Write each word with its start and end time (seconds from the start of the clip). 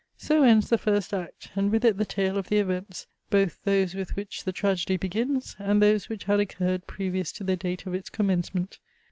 So 0.17 0.41
ends 0.41 0.67
the 0.71 0.79
first 0.79 1.13
act, 1.13 1.51
and 1.55 1.71
with 1.71 1.85
it 1.85 1.95
the 1.97 2.07
tale 2.07 2.35
of 2.39 2.49
the 2.49 2.57
events, 2.57 3.05
both 3.29 3.61
those 3.65 3.93
with 3.93 4.15
which 4.15 4.45
the 4.45 4.51
tragedy 4.51 4.97
begins, 4.97 5.55
and 5.59 5.79
those 5.79 6.09
which 6.09 6.23
had 6.23 6.39
occurred 6.39 6.87
previous 6.87 7.31
to 7.33 7.43
the 7.43 7.55
date 7.55 7.85
of 7.85 7.93
its 7.93 8.09
commencement. 8.09 8.79